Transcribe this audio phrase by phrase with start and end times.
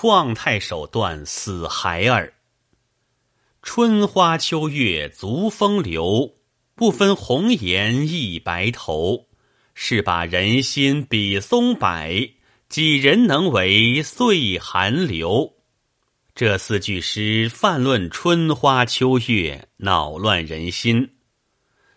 [0.00, 2.32] 况太手段死孩儿。
[3.60, 6.36] 春花秋月足风流，
[6.74, 9.28] 不分红颜一白头。
[9.74, 12.34] 是把人心比松柏，
[12.70, 15.56] 几人能为岁寒流？
[16.34, 21.10] 这四句诗泛论春花秋月，恼乱人心。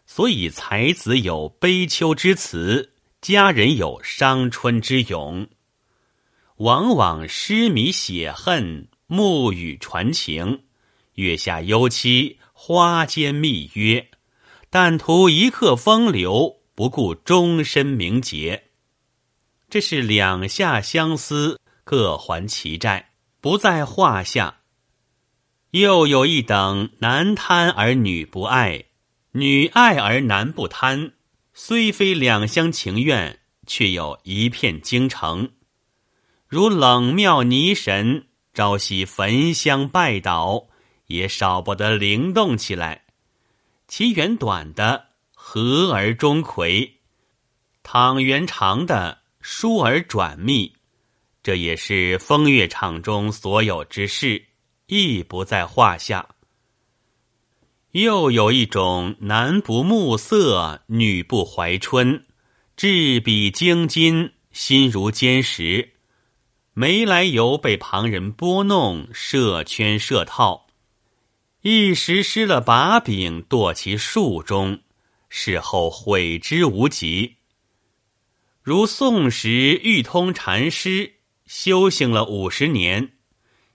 [0.06, 2.92] 所以才子有悲秋之词，
[3.22, 5.48] 佳人有伤春之咏。
[6.58, 10.64] 往往诗迷写恨，暮雨传情，
[11.16, 14.10] 月下幽栖，花间密约，
[14.70, 16.64] 但图一刻风流。
[16.76, 18.64] 不顾终身名节，
[19.70, 24.62] 这是两下相思，各还其债，不在话下。
[25.70, 28.86] 又有一等男贪而女不爱，
[29.34, 31.12] 女爱而男不贪，
[31.54, 35.52] 虽非两厢情愿，却有一片京城。
[36.54, 40.68] 如冷庙泥神，朝夕焚香拜倒，
[41.08, 43.06] 也少不得灵动起来。
[43.88, 45.08] 其缘短的。
[45.34, 47.00] 和而终魁，
[47.82, 50.74] 倘圆长的疏而转密，
[51.42, 54.46] 这也是风月场中所有之事，
[54.86, 56.36] 亦不在话下。
[57.92, 62.26] 又有一种男不暮色，女不怀春，
[62.78, 65.93] 志比精金，心如坚石，
[66.76, 70.66] 没来由被旁人拨弄，设圈设套，
[71.62, 74.80] 一时失了把柄，堕其术中。
[75.30, 77.36] 事后悔之无及。
[78.62, 79.50] 如宋时
[79.84, 83.14] 玉通禅师修行了五十年，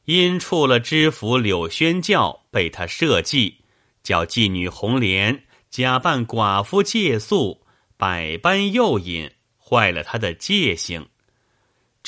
[0.05, 3.59] 因触了知府柳宣教，被他设计，
[4.03, 7.65] 叫妓女红莲假扮寡妇借宿，
[7.97, 11.07] 百般诱引，坏了他的戒性。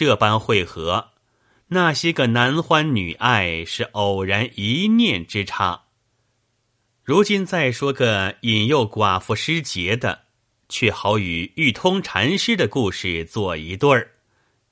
[0.00, 1.10] 这般会合，
[1.66, 5.82] 那些个男欢女爱，是偶然一念之差。
[7.04, 10.22] 如今再说个引诱寡妇失节的，
[10.70, 14.12] 却好与玉通禅师的故事做一对儿。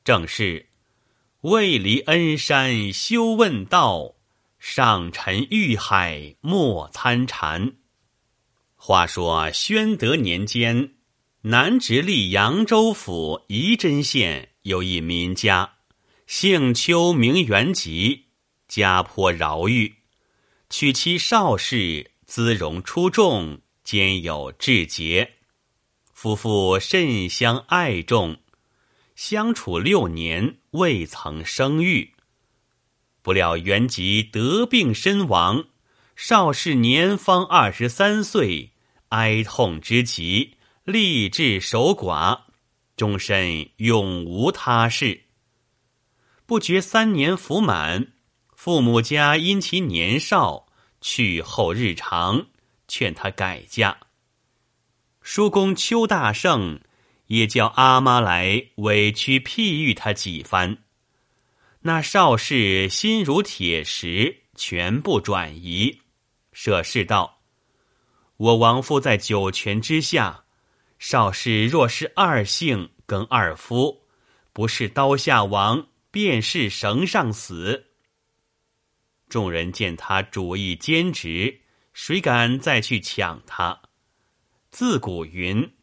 [0.03, 0.71] 正是
[1.43, 4.15] 未离恩山休问道，
[4.59, 7.75] 上沉欲海莫参禅。
[8.77, 10.95] 话说宣德年间，
[11.43, 15.77] 南直隶扬州府仪真县有一民家，
[16.27, 18.27] 姓邱名元吉，
[18.69, 19.95] 家颇饶裕，
[20.69, 22.13] 娶妻邵氏。
[22.27, 25.37] 姿容出众，兼有志节，
[26.13, 28.37] 夫妇甚相爱重，
[29.17, 32.13] 相处六年未曾生育。
[33.23, 35.65] 不料元吉得病身亡，
[36.15, 38.73] 少氏年方二十三岁，
[39.09, 42.43] 哀痛之极，立志守寡，
[42.99, 45.23] 终身永无他事。
[46.45, 48.13] 不觉三年服满，
[48.55, 50.67] 父母家因其年少。
[51.01, 52.49] 去后日长，
[52.89, 53.99] 劝他改嫁。
[55.23, 56.81] 叔公邱大圣
[57.27, 60.79] 也叫阿妈来委屈譬喻他几番。
[61.83, 66.01] 那少氏心如铁石，全部转移。
[66.53, 67.43] 舍氏道
[68.37, 70.43] ：“我亡父在九泉之下，
[70.99, 74.07] 少氏若是二姓跟二夫，
[74.53, 77.87] 不是刀下亡，便是绳上死。”
[79.29, 81.61] 众人见他主意坚直，
[81.93, 83.81] 谁敢再去抢他？
[84.71, 85.75] 自古云：“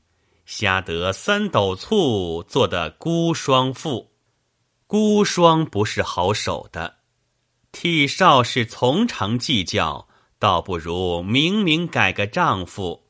[0.45, 4.11] 瞎得三斗醋，做的孤双妇。”
[4.87, 6.97] 孤双不是好守的。
[7.71, 10.07] 替少氏从长计较，
[10.39, 13.04] 倒不如明明改个丈夫。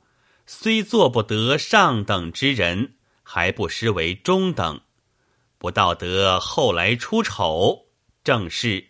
[0.48, 4.82] 虽做不得上等之人，还不失为中等。
[5.58, 7.88] 不道德，后来出丑，
[8.24, 8.90] 正是。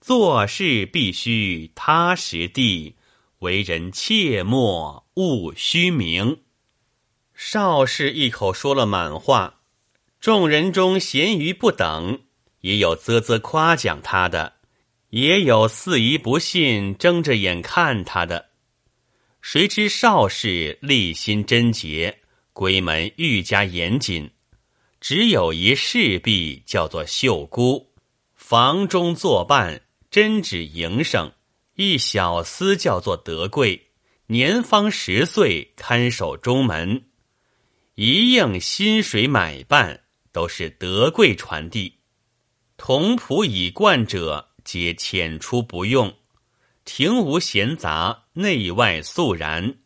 [0.00, 2.96] 做事必须踏实地，
[3.40, 6.42] 为人切莫误虚名。
[7.34, 9.60] 邵氏一口说了满话，
[10.20, 12.20] 众人中咸鱼不等，
[12.60, 14.54] 也有啧啧夸奖他的，
[15.10, 18.50] 也有肆意不信、睁着眼看他的。
[19.46, 22.18] 谁知邵氏立心贞洁，
[22.54, 24.30] 闺门愈加严谨，
[25.02, 27.92] 只有一侍婢叫做秀姑，
[28.34, 29.82] 房中作伴。
[30.10, 31.30] 真指营生，
[31.74, 33.88] 一小厮叫做德贵，
[34.28, 37.04] 年方十岁，看守中门，
[37.96, 41.98] 一应薪水买办，都是德贵传递。
[42.78, 46.14] 同仆以惯者，皆遣出不用。
[46.84, 49.76] 庭无闲杂，内外肃然。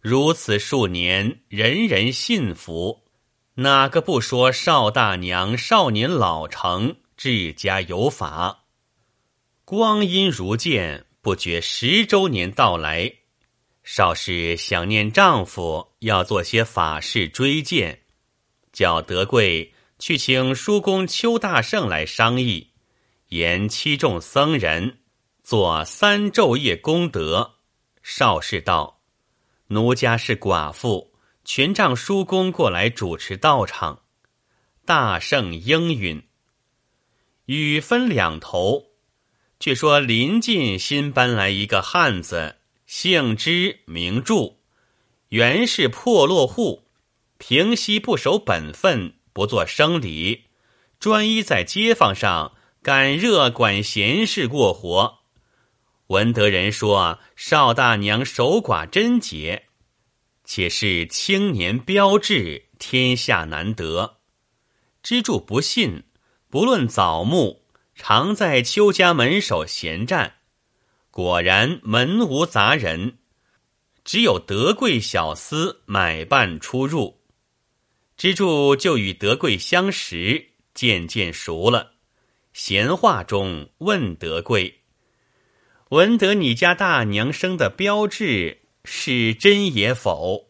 [0.00, 3.04] 如此数年，人人信服。
[3.54, 6.96] 哪个不说少大娘少年老成？
[7.16, 8.64] 治家有法。
[9.64, 13.12] 光阴如箭，不觉十周年到来。
[13.84, 18.02] 少氏想念丈夫，要做些法事追荐，
[18.72, 22.70] 叫德贵去请叔公邱大圣来商议，
[23.28, 24.98] 言七众僧人
[25.52, 27.56] 做三昼夜功德。
[28.02, 29.02] 邵氏道
[29.68, 31.12] ：“奴家是寡妇，
[31.44, 34.00] 全仗叔公过来主持道场。”
[34.86, 36.26] 大圣应允。
[37.44, 38.92] 雨分两头。
[39.60, 42.56] 却说临近新搬来一个汉子，
[42.86, 44.58] 姓支名柱，
[45.28, 46.88] 原是破落户，
[47.36, 50.44] 平息不守本分，不做生理，
[50.98, 55.18] 专一在街坊上赶热管闲事过活。
[56.08, 59.66] 闻得人说邵大娘守寡贞洁，
[60.44, 64.18] 且是青年标致，天下难得。
[65.02, 66.04] 支柱不信，
[66.48, 67.62] 不论早暮。
[67.94, 70.36] 常在邱家门首闲站，
[71.10, 73.18] 果然门无杂人，
[74.02, 77.20] 只有德贵小厮买办出入。
[78.16, 81.92] 支柱就与德贵相识，渐渐熟了。
[82.54, 84.81] 闲话中问德贵
[85.92, 90.48] ：“闻得你家大娘生的标志是真也否？”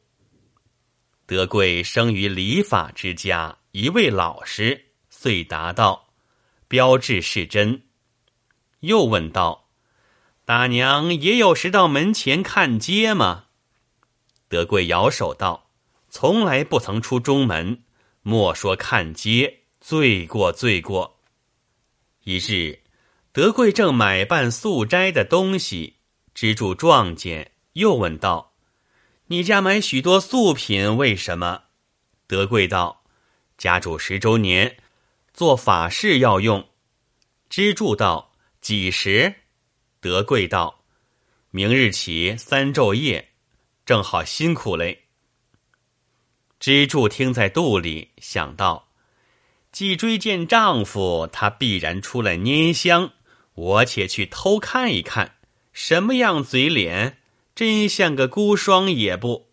[1.26, 6.12] 德贵生于礼法之家，一位老实，遂答道。
[6.68, 7.82] 标志是真，
[8.80, 9.68] 又问道
[10.46, 13.46] ：“大娘也有时到门前看街吗？”
[14.46, 15.70] 德贵摇手道
[16.08, 17.82] ：“从来不曾出中门，
[18.22, 21.18] 莫说看街，罪过罪过。”
[22.22, 22.81] 一日，
[23.34, 25.96] 德贵正买办素斋的东西，
[26.34, 28.52] 支柱撞见，又问道
[29.28, 31.62] ：“你家买许多素品，为什么？”
[32.28, 33.04] 德贵道
[33.56, 34.76] ：“家主十周年。”
[35.32, 36.68] 做法事要用，
[37.48, 39.34] 支柱道几时？
[39.98, 40.84] 德贵道
[41.50, 43.30] 明日起三昼夜，
[43.86, 45.04] 正好辛苦嘞。
[46.60, 48.90] 支柱听在肚里，想到
[49.72, 53.10] 既追见丈夫，他必然出来拈香，
[53.54, 55.36] 我且去偷看一看，
[55.72, 57.18] 什么样嘴脸，
[57.54, 59.48] 真像个孤孀也不。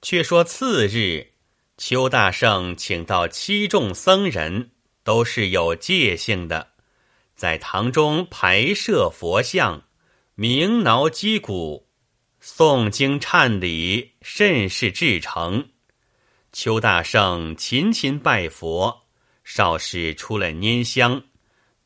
[0.00, 1.32] 却说次日。
[1.78, 4.70] 邱大圣请到七众僧人，
[5.02, 6.68] 都是有戒性的，
[7.34, 9.82] 在堂中排设佛像，
[10.34, 11.88] 鸣挠击鼓，
[12.40, 15.70] 诵经忏礼，甚是至诚。
[16.52, 19.04] 邱大圣勤勤拜佛，
[19.42, 21.24] 少时出来拈香，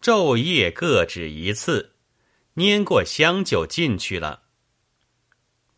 [0.01, 1.95] 昼夜各只一次，
[2.55, 4.43] 拈过香就进去了。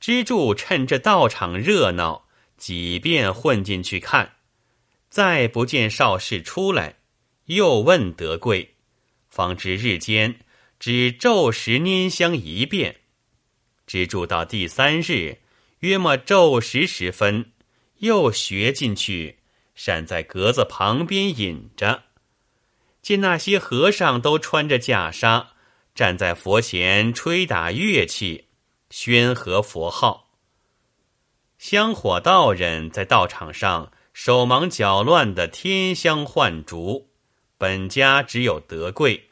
[0.00, 2.26] 支柱趁着道场热闹。
[2.58, 4.32] 几遍混进去看，
[5.08, 6.96] 再不见邵氏出来，
[7.44, 8.74] 又问德贵，
[9.28, 10.40] 方知日间
[10.80, 13.02] 只昼时拈香一遍。
[13.86, 15.38] 支柱到第三日，
[15.78, 17.52] 约莫昼时时分，
[17.98, 19.38] 又学进去，
[19.76, 22.06] 闪在格子旁边引着。
[23.02, 25.46] 见那些和尚都穿着袈裟，
[25.94, 28.48] 站在佛前吹打乐器，
[28.90, 30.30] 宣和佛号。
[31.58, 37.10] 香火道人在道场上手忙脚乱的添香换烛，
[37.56, 39.30] 本家只有德贵，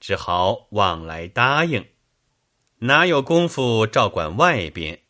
[0.00, 1.86] 只好往来答应，
[2.78, 5.00] 哪有功夫照管外边？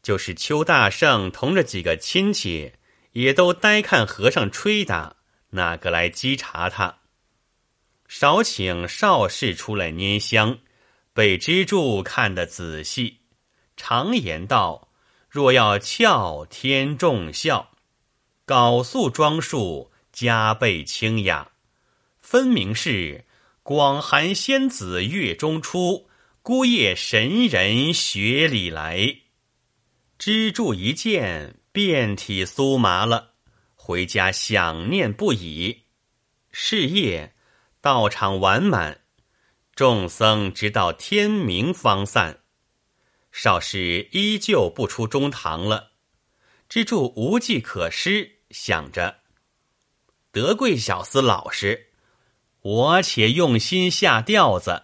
[0.00, 2.72] 就是邱大圣同着几个亲戚，
[3.12, 5.16] 也都呆看和尚吹打，
[5.50, 6.98] 哪个来稽查他？
[8.06, 10.58] 少请少氏出来拈香，
[11.12, 13.20] 被支柱看得仔细，
[13.76, 14.88] 常言道。
[15.28, 17.72] 若要俏天众笑，
[18.46, 21.50] 缟素装束加倍清雅，
[22.18, 23.26] 分明是
[23.62, 26.08] 广寒仙子月中出，
[26.40, 29.18] 孤夜神人雪里来。
[30.18, 33.34] 支柱一见，遍体酥麻了，
[33.88, 35.84] 回家想念不已。
[36.52, 37.34] 是夜，
[37.80, 39.00] 道场完满，
[39.74, 42.40] 众僧直到天明方散。
[43.32, 45.92] 少时依旧不出中堂了，
[46.68, 49.20] 支柱无计可施，想着
[50.30, 51.86] 德贵小厮老实，
[52.60, 54.82] 我且用心下调子。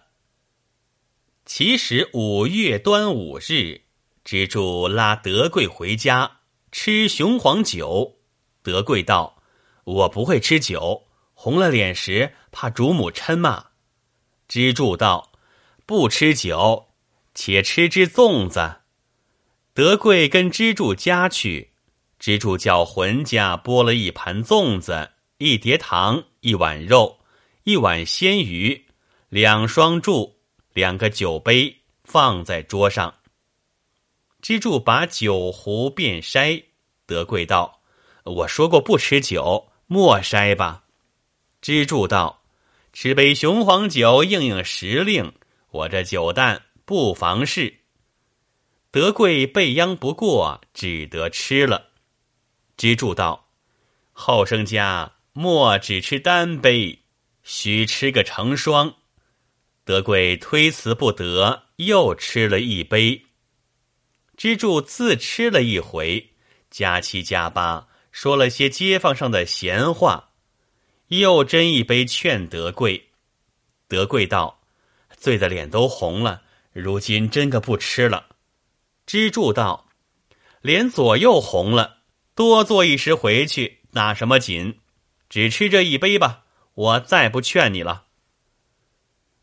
[1.45, 3.81] 其实五月端午日，
[4.23, 6.39] 支柱拉德贵回家
[6.71, 8.17] 吃雄黄酒，
[8.65, 9.43] 德贵道
[9.85, 11.05] ：“我不会吃酒，
[11.35, 13.63] 红了脸时怕主母嗔骂。”
[14.49, 15.31] 支柱道
[15.85, 16.87] ：“不吃酒。”
[17.37, 18.77] 且吃只粽子，
[19.73, 21.73] 德贵跟支柱家去，
[22.17, 27.19] 支柱叫浑家拨了一盘粽子，一碟糖，一碗肉，
[27.65, 28.85] 一碗鲜鱼，
[29.27, 30.31] 两双箸，
[30.71, 33.13] 两个酒杯放在桌上。
[34.41, 36.63] 支柱把酒壶便筛，
[37.05, 37.81] 德贵道
[38.25, 40.83] ：“我说过不吃酒，莫筛吧。”
[41.61, 42.43] 支柱道
[42.93, 45.33] ：“吃杯雄黄酒应应时令，
[45.71, 47.81] 我这酒淡不妨事。”
[48.91, 51.89] 德贵被央不过，只得吃了。
[52.77, 53.47] 支柱道
[54.13, 56.99] ：“后生家莫只吃单杯。”
[57.47, 58.95] 须吃个成双，
[59.83, 63.23] 德贵推辞不得，又吃了一杯。
[64.35, 66.31] 支柱自吃了一回，
[66.71, 70.29] 加七加八说了些街坊上的闲话，
[71.09, 73.09] 又斟一杯劝德贵。
[73.89, 74.61] 德贵道
[75.19, 78.27] ：“醉的脸都红了，如今真个不吃了。”
[79.05, 79.89] 支柱道
[80.63, 81.97] ：“脸左右红了，
[82.33, 84.79] 多坐一时回去，打什么紧？
[85.27, 86.45] 只吃这一杯吧。”
[86.75, 88.05] 我再不劝你了。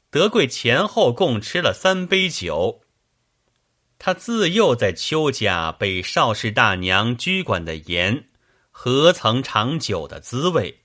[0.09, 2.81] 德贵前后共吃了三杯酒。
[3.99, 8.29] 他自幼在邱家被邵氏大娘拘管的严，
[8.75, 10.81] 何曾尝酒的滋味？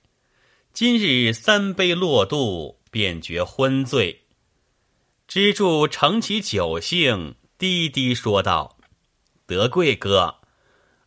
[0.72, 4.26] 今日三杯落肚，便觉昏醉。
[5.26, 8.76] 支柱乘起酒兴，低低说道
[9.46, 10.36] ：“德贵哥，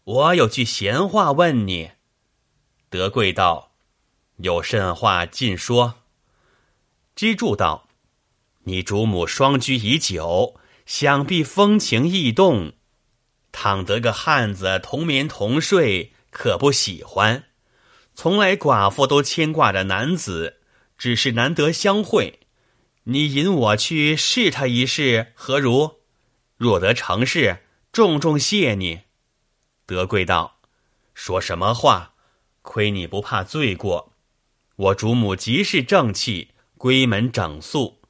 [0.03, 1.91] 我有句闲话问你。”
[2.89, 3.71] 德贵道。
[4.37, 5.99] 有甚话尽说。
[7.15, 7.87] 支柱道
[8.65, 10.55] ：“你主母双居已久，
[10.87, 12.73] 想必风情异动。
[13.51, 17.43] 倘得个汉子同眠同睡，可不喜欢？
[18.15, 20.57] 从来寡妇都牵挂着男子，
[20.97, 22.39] 只是难得相会。
[23.03, 26.01] 你引我去试他一试，何如？
[26.57, 27.59] 若得成事，
[27.91, 29.01] 重重谢你。”
[29.85, 30.59] 德贵道
[31.13, 32.13] ：“说什么话？
[32.61, 34.13] 亏你不怕罪过。”
[34.77, 38.01] 我主母极是正气，闺门整肃。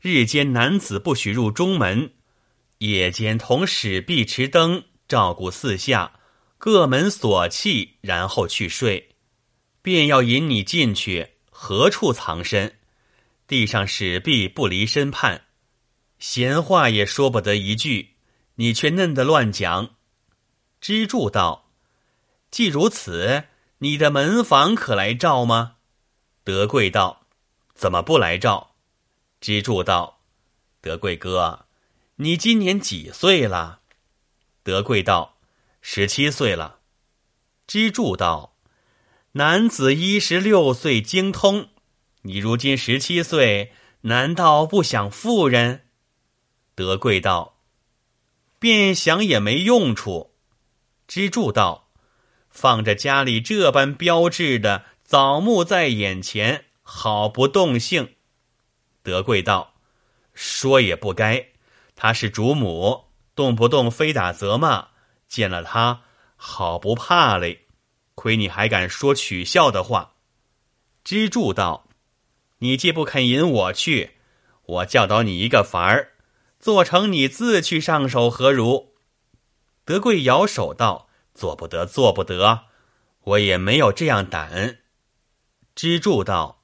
[0.00, 2.12] 日间男子不许入中门，
[2.78, 6.12] 夜间同使婢持灯，照顾四下，
[6.58, 9.16] 各门锁气，然后去睡。
[9.82, 12.78] 便要引你进去，何处藏身？
[13.46, 15.44] 地上使婢不离身畔，
[16.18, 18.14] 闲话也说不得一句，
[18.54, 19.96] 你却嫩得乱讲。
[20.80, 21.70] 支柱道
[22.50, 23.44] ：“既如此，
[23.78, 25.76] 你的门房可来照吗？”
[26.42, 27.26] 德贵道
[27.74, 28.76] ：“怎么不来照？”
[29.40, 30.22] 支柱道
[30.80, 31.66] ：“德贵哥，
[32.16, 33.80] 你今年几岁了？”
[34.64, 35.33] 德贵道
[35.86, 36.80] ：“十七岁了。”
[37.68, 38.56] 支柱道
[39.32, 41.68] ：“男子一十六岁精通，
[42.22, 45.82] 你如今十七岁，难道不想妇人？”
[46.74, 47.58] 德贵道
[48.58, 50.34] ：“便想也没用处。”
[51.06, 51.90] 支柱道
[52.48, 58.14] ：“放着家里这般标致的。”枣木在眼前，好不动性。
[59.02, 59.74] 德贵道
[60.32, 61.48] ：“说也不该，
[61.94, 64.88] 他是主母，动不动非打责骂，
[65.34, 66.02] 见了他
[66.36, 67.66] 好不怕嘞。
[68.14, 70.14] 亏你还敢说取笑的话。”
[71.02, 71.88] 支柱道
[72.58, 74.12] ：“你既不肯引我去，
[74.66, 76.12] 我教导你一个法儿，
[76.60, 78.94] 做成你自去上手，何如？”
[79.84, 82.66] 德贵摇手道：“做不得，做不得，
[83.24, 84.78] 我也没有这样胆。”
[85.74, 86.62] 支柱道：“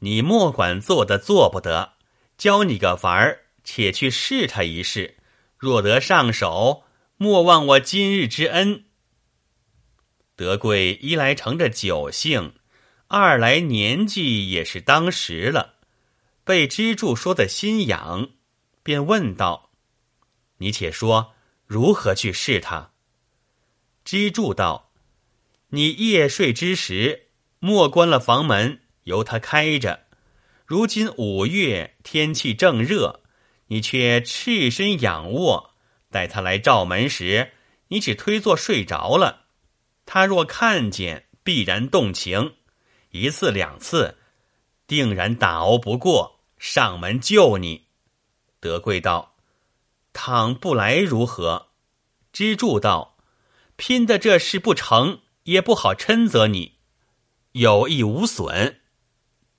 [0.00, 1.94] 你莫管做的做不得，
[2.36, 5.16] 教你个法儿，且去试他一试。
[5.56, 6.84] 若得上手，
[7.22, 8.86] 莫忘我今日之恩。”
[10.34, 12.54] 德贵一来乘着酒兴，
[13.06, 15.76] 二来年纪也是当时了，
[16.42, 18.30] 被支柱说的心痒，
[18.82, 19.70] 便问道
[20.58, 22.90] ：“你且说如何去试他？”
[24.04, 24.90] 支柱道
[25.70, 27.28] ：“你夜睡之时。”
[27.64, 30.08] 莫关了房门，由他开着。
[30.66, 33.22] 如今五月天气正热，
[33.68, 35.71] 你却赤身仰卧。
[36.12, 37.50] 待他来照门时，
[37.88, 39.46] 你只推坐睡着了。
[40.06, 42.54] 他若看见，必然动情。
[43.10, 44.18] 一次两次，
[44.86, 47.86] 定然打熬不过，上门救你。
[48.60, 49.34] 德贵道
[50.12, 51.68] ：“倘不来如何？”
[52.32, 53.16] 支柱道
[53.76, 56.78] ：“拼的这事不成，也不好嗔责你。”
[57.52, 58.80] 有益无损，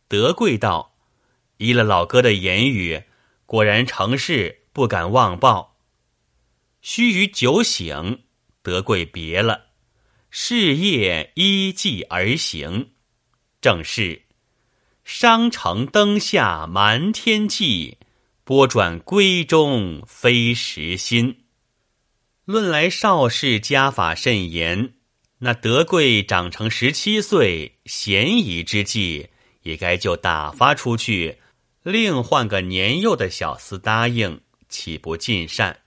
[0.08, 0.96] 德贵道
[1.58, 3.04] ：“依了老哥的言语，
[3.46, 5.72] 果然成事，不敢妄报。”
[6.86, 8.24] 须臾酒醒，
[8.62, 9.68] 德贵别了，
[10.30, 12.90] 事业依计而行。
[13.62, 14.24] 正是
[15.06, 17.98] 商城灯下瞒天计，
[18.44, 21.46] 拨转闺中非时心。
[22.44, 24.96] 论来邵氏家法甚严。
[25.40, 29.30] 那德贵长成十七岁，嫌疑之际，
[29.62, 31.38] 也该就打发出去，
[31.84, 35.83] 另换个年幼的小厮答应，岂不尽善？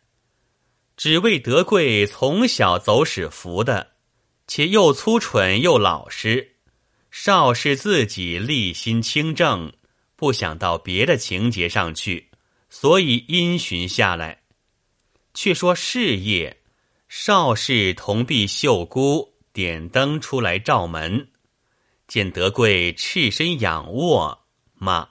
[0.97, 3.93] 只为德贵从小走使服的，
[4.47, 6.57] 且又粗蠢又老实，
[7.11, 9.73] 少氏自己立心清正，
[10.17, 12.31] 不想到别的情节上去，
[12.71, 14.43] 所以因循下来。
[15.35, 16.62] 却说事业，
[17.09, 21.29] 邵氏同婢秀姑点灯出来照门，
[22.09, 25.11] 见德贵赤身仰卧，骂：“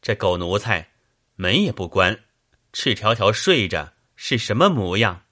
[0.00, 0.88] 这狗奴才，
[1.36, 2.18] 门也不关，
[2.72, 3.92] 赤条条睡着，
[4.24, 5.24] 是什么模样？”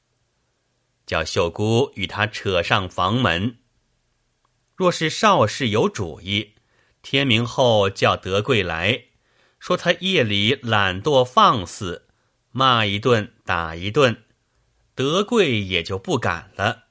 [1.07, 3.59] 叫秀姑与他扯上房门。
[4.75, 6.55] 若是邵氏有主意，
[7.01, 9.05] 天明后叫德贵来
[9.61, 12.09] 说他夜里懒惰放肆。
[12.51, 14.25] 骂一顿，打一顿，
[14.97, 16.87] 德贵也就不敢了。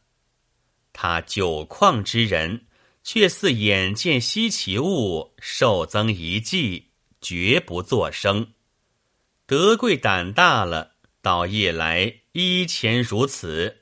[0.93, 2.65] 他酒旷之人，
[3.03, 8.53] 却似眼见稀奇物，受增一计，绝不作声。
[9.45, 10.88] 德贵胆大了，
[11.21, 13.77] 到夜来依前如此。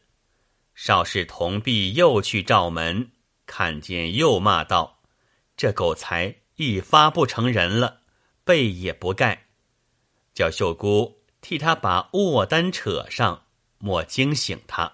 [0.76, 3.12] 少氏同婢又去照门，
[3.46, 5.02] 看见又骂道
[5.58, 8.02] ：“这狗才一发不成人了，
[8.44, 9.48] 被也不盖。”
[10.34, 11.18] 叫秀姑。
[11.40, 13.46] 替他把卧单扯上，
[13.78, 14.92] 莫惊醒他。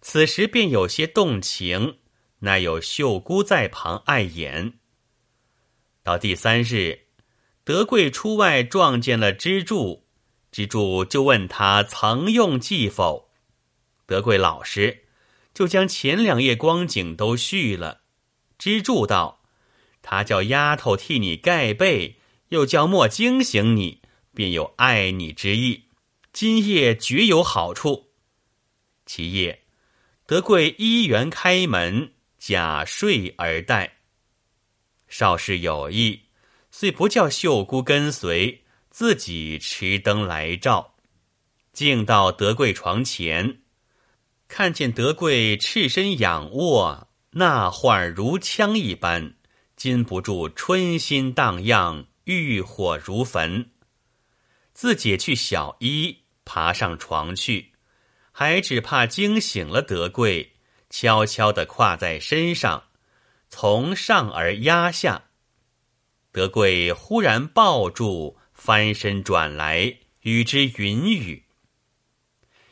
[0.00, 1.98] 此时便有些动情，
[2.40, 4.78] 那有秀姑在旁碍眼。
[6.04, 7.06] 到第三日，
[7.64, 10.06] 德贵出外撞见了支柱，
[10.50, 13.30] 支柱就问他曾用计否。
[14.06, 15.04] 德贵老实，
[15.54, 18.00] 就将前两夜光景都叙了。
[18.58, 19.42] 支柱道
[20.02, 22.16] ：“他叫丫头替你盖被，
[22.48, 24.00] 又叫莫惊醒你。”
[24.34, 25.86] 便有爱你之意，
[26.32, 28.12] 今夜绝有好处。
[29.04, 29.64] 其夜，
[30.26, 33.96] 德贵依园开门，假睡而待。
[35.08, 36.20] 少氏有意，
[36.70, 38.62] 遂不叫秀姑跟随，
[38.98, 40.96] 自己持灯来照。
[41.72, 43.60] 径到德贵床前，
[44.48, 49.36] 看见德贵赤身仰卧，那画如枪一般，
[49.76, 53.70] 禁不住春心荡漾，欲火如焚。
[54.74, 57.74] 自己去小衣，爬上床去，
[58.32, 60.54] 还只怕惊醒了德贵，
[60.90, 62.88] 悄悄地跨在身上，
[63.48, 65.26] 从上而压下。
[66.32, 71.44] 德贵忽然抱住，翻身转来，与之云雨。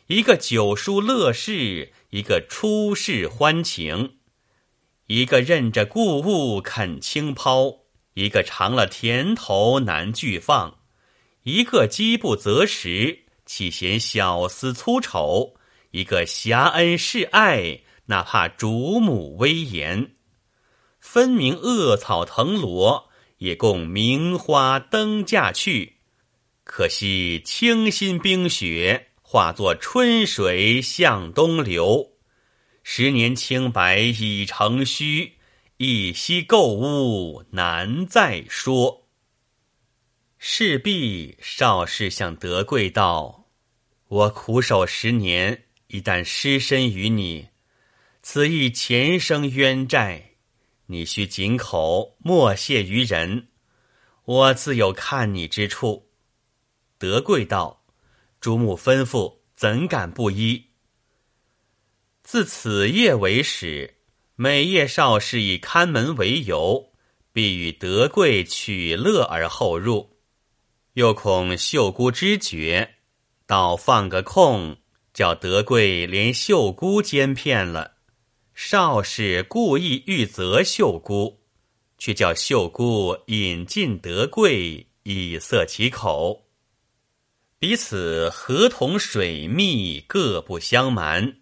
[0.09, 4.16] 一个九叔乐事，一个出世欢情，
[5.07, 10.81] 一个认着故物肯轻抛，一个尝了甜头难拒放。
[11.44, 15.55] 一个饥不择食，岂嫌小厮粗丑；
[15.92, 20.16] 一个侠恩示爱，哪怕主母威严。
[20.99, 25.96] 分明恶草藤萝，也共名花灯架去。
[26.64, 32.12] 可惜清新冰雪，化作春水向东流。
[32.83, 35.35] 十年清白已成虚，
[35.77, 39.09] 一夕购物难再说。
[40.38, 43.46] 势必少氏向德贵道
[44.07, 47.49] ：“我苦守十年，一旦失身于你，
[48.22, 50.36] 此亦前生冤债。
[50.87, 53.49] 你须谨口，莫泄于人。
[54.25, 56.11] 我自有看你之处。”
[56.99, 57.85] 德贵道
[58.40, 60.70] ：“主母吩咐，怎敢不依？”
[62.25, 63.99] 自此夜为始，
[64.35, 66.92] 每夜少氏以看门为由，
[67.33, 70.16] 必与德贵取乐而后入。
[70.94, 72.96] 又恐秀姑知觉，
[73.46, 74.79] 倒放个空，
[75.12, 77.95] 叫德贵连秀姑奸骗了。
[78.58, 81.42] 少氏故意欲责秀姑，
[81.98, 86.46] 却叫秀姑引进德贵，以塞其口。
[87.58, 91.36] 彼此合同水密，各不相瞒。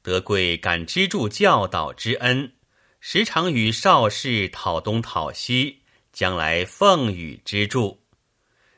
[0.00, 2.52] 德贵感支柱教导之恩，
[3.00, 8.00] 时常与少氏讨东讨西，将来奉与支柱。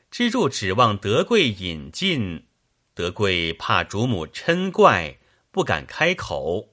[0.09, 2.47] 支柱指望德贵引进，
[2.95, 5.19] 德贵怕主母嗔怪，
[5.51, 6.68] 不敢开口。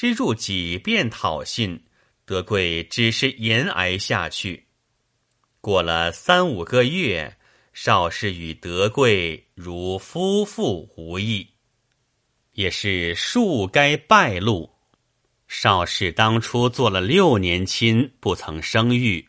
[0.00, 1.84] 支柱几遍讨信，
[2.24, 4.64] 德贵只是延挨下去。
[5.60, 7.36] 过了三五个月，
[7.74, 11.46] 少氏与德贵如夫妇无异，
[12.54, 14.70] 也是树该败露。
[15.46, 19.28] 少氏当初做了六年亲，不曾生育，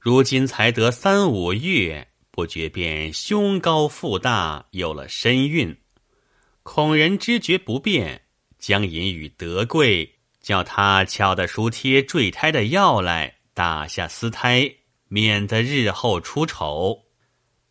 [0.00, 2.08] 如今才得三五月。
[2.30, 5.76] 不觉便胸高腹大，有了身孕。
[6.62, 8.22] 恐人知觉不便，
[8.58, 14.70] 将引与德贵，叫他敲的书贴坠胎的药来，打下私胎，
[15.08, 17.04] 免得日后出丑。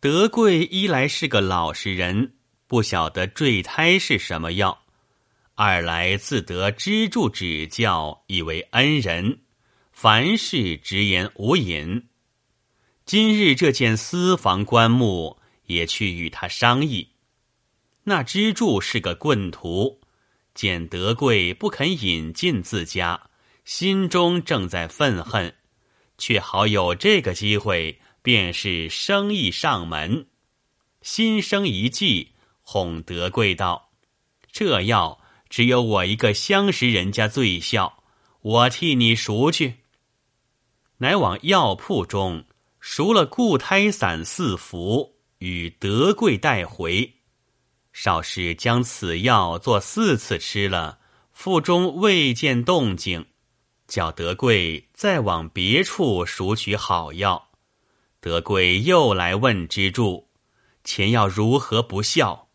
[0.00, 2.34] 德贵一来是个老实人，
[2.66, 4.78] 不晓得坠胎是什么药；
[5.54, 9.40] 二来自得支柱指教，以为恩人，
[9.92, 12.08] 凡事直言无隐。
[13.04, 17.08] 今日这件私房棺木，也去与他商议。
[18.04, 19.97] 那支柱是个棍徒，
[20.58, 23.30] 见德贵不肯引进自家，
[23.64, 25.54] 心中正在愤恨，
[26.18, 28.00] 却好有这个机会。
[28.22, 30.26] 便是生意上门，
[31.00, 33.92] 心生一计，哄德贵道
[34.50, 38.02] ：“这药只有我一个相识人家最效，
[38.40, 39.76] 我替你赎去。”
[40.98, 42.44] 乃往药铺中
[42.80, 47.17] 赎了固胎散四服，与德贵带回。
[48.00, 51.00] 少师将此药做四次吃了，
[51.32, 53.26] 腹中未见动静，
[53.88, 57.48] 叫德贵再往别处赎取好药。
[58.20, 60.28] 德贵又来问支柱
[60.84, 62.50] ：“钱要如何不孝？”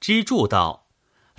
[0.00, 0.88] 支柱道：“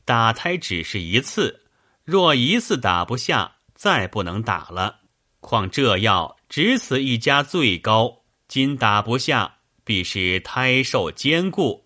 [0.06, 1.64] 打胎只是一次，
[2.04, 5.00] 若一次打不下，再不能打了。
[5.40, 11.83] 况这药只此一家最高，今打不下，必是胎受坚固。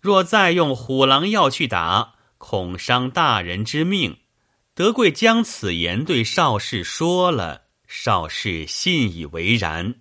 [0.00, 4.18] 若再用虎狼药去打，恐伤大人之命。”
[4.72, 9.96] 德贵将此言对邵氏说了，邵氏信以为然。